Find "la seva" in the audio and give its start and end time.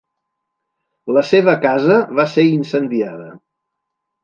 1.17-1.53